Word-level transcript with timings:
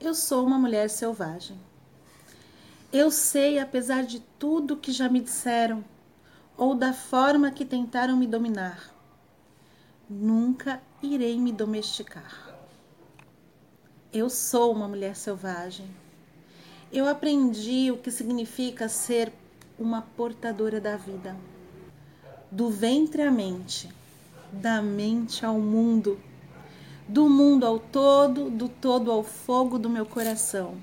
Eu 0.00 0.14
sou 0.14 0.46
uma 0.46 0.60
mulher 0.60 0.88
selvagem. 0.88 1.58
Eu 2.92 3.10
sei, 3.10 3.58
apesar 3.58 4.04
de 4.04 4.20
tudo 4.38 4.76
que 4.76 4.92
já 4.92 5.08
me 5.08 5.20
disseram, 5.20 5.84
ou 6.56 6.72
da 6.76 6.92
forma 6.92 7.50
que 7.50 7.64
tentaram 7.64 8.16
me 8.16 8.24
dominar, 8.24 8.94
nunca 10.08 10.80
irei 11.02 11.36
me 11.36 11.50
domesticar. 11.50 12.48
Eu 14.12 14.30
sou 14.30 14.72
uma 14.72 14.86
mulher 14.86 15.16
selvagem. 15.16 15.90
Eu 16.92 17.08
aprendi 17.08 17.90
o 17.90 17.98
que 17.98 18.12
significa 18.12 18.88
ser 18.88 19.32
uma 19.76 20.02
portadora 20.02 20.80
da 20.80 20.96
vida, 20.96 21.36
do 22.52 22.70
ventre 22.70 23.22
à 23.22 23.32
mente, 23.32 23.92
da 24.52 24.80
mente 24.80 25.44
ao 25.44 25.58
mundo 25.58 26.20
do 27.08 27.26
mundo 27.26 27.64
ao 27.64 27.78
todo, 27.78 28.50
do 28.50 28.68
todo 28.68 29.10
ao 29.10 29.22
fogo 29.22 29.78
do 29.78 29.88
meu 29.88 30.04
coração, 30.04 30.76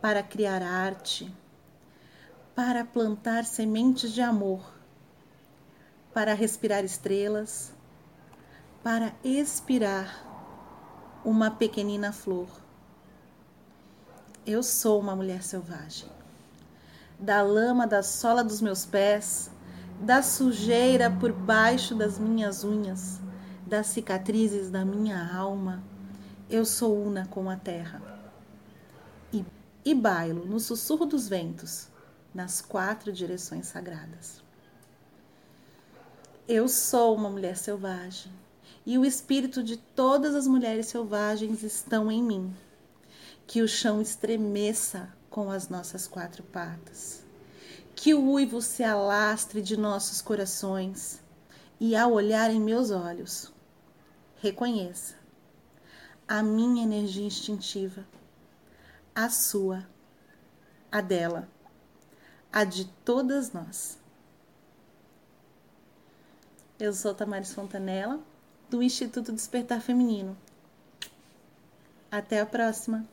para 0.00 0.22
criar 0.22 0.62
arte, 0.62 1.34
para 2.54 2.84
plantar 2.84 3.44
sementes 3.44 4.12
de 4.12 4.22
amor, 4.22 4.60
para 6.12 6.32
respirar 6.32 6.84
estrelas, 6.84 7.72
para 8.84 9.12
expirar 9.24 10.24
uma 11.24 11.50
pequenina 11.50 12.12
flor. 12.12 12.46
Eu 14.46 14.62
sou 14.62 15.00
uma 15.00 15.16
mulher 15.16 15.42
selvagem. 15.42 16.08
Da 17.18 17.42
lama 17.42 17.84
da 17.84 18.02
sola 18.02 18.44
dos 18.44 18.60
meus 18.60 18.84
pés, 18.86 19.50
da 20.00 20.22
sujeira 20.22 21.10
por 21.10 21.32
baixo 21.32 21.96
das 21.96 22.18
minhas 22.18 22.62
unhas, 22.62 23.23
das 23.66 23.86
cicatrizes 23.86 24.70
da 24.70 24.84
minha 24.84 25.34
alma, 25.34 25.82
eu 26.50 26.64
sou 26.64 27.02
una 27.02 27.26
com 27.26 27.48
a 27.48 27.56
terra. 27.56 28.02
E, 29.32 29.44
e 29.84 29.94
bailo 29.94 30.44
no 30.44 30.60
sussurro 30.60 31.06
dos 31.06 31.28
ventos, 31.28 31.88
nas 32.34 32.60
quatro 32.60 33.10
direções 33.10 33.66
sagradas. 33.66 34.42
Eu 36.46 36.68
sou 36.68 37.14
uma 37.14 37.30
mulher 37.30 37.56
selvagem, 37.56 38.30
e 38.84 38.98
o 38.98 39.04
espírito 39.04 39.62
de 39.62 39.78
todas 39.78 40.34
as 40.34 40.46
mulheres 40.46 40.86
selvagens 40.86 41.62
estão 41.62 42.12
em 42.12 42.22
mim. 42.22 42.54
Que 43.46 43.62
o 43.62 43.68
chão 43.68 44.00
estremeça 44.00 45.08
com 45.30 45.50
as 45.50 45.70
nossas 45.70 46.06
quatro 46.06 46.42
patas. 46.42 47.24
Que 47.94 48.12
o 48.12 48.32
uivo 48.32 48.60
se 48.60 48.84
alastre 48.84 49.62
de 49.62 49.74
nossos 49.74 50.20
corações, 50.20 51.22
e 51.80 51.96
ao 51.96 52.12
olhar 52.12 52.50
em 52.50 52.60
meus 52.60 52.90
olhos, 52.90 53.53
reconheça 54.44 55.14
a 56.28 56.42
minha 56.42 56.84
energia 56.84 57.24
instintiva, 57.24 58.06
a 59.14 59.30
sua, 59.30 59.86
a 60.92 61.00
dela, 61.00 61.48
a 62.52 62.62
de 62.62 62.84
todas 63.06 63.54
nós. 63.54 63.98
Eu 66.78 66.92
sou 66.92 67.14
Tamares 67.14 67.54
Fontanella, 67.54 68.20
do 68.68 68.82
Instituto 68.82 69.32
Despertar 69.32 69.80
Feminino. 69.80 70.36
Até 72.10 72.40
a 72.40 72.44
próxima! 72.44 73.08